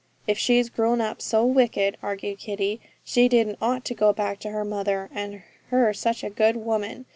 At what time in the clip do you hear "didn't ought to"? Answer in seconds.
3.29-3.93